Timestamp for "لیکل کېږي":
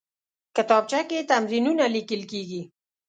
1.95-2.61